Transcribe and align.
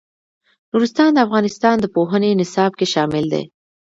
نورستان 0.71 1.09
د 1.13 1.17
افغانستان 1.25 1.75
د 1.79 1.85
پوهنې 1.95 2.31
نصاب 2.41 2.71
کې 2.79 2.85
شامل 2.93 3.25
دي. 3.33 3.43